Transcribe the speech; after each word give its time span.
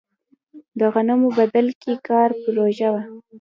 د 0.79 0.81
غنمو 0.93 1.29
بدل 1.39 1.67
کې 1.81 1.93
کار 2.07 2.29
پروژه 2.41 2.89
وه. 2.93 3.01